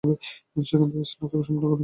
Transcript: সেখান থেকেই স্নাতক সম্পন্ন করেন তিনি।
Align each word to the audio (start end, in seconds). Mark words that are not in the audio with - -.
সেখান 0.63 0.87
থেকেই 0.87 1.07
স্নাতক 1.11 1.41
সম্পন্ন 1.41 1.63
করেন 1.63 1.77
তিনি। 1.77 1.79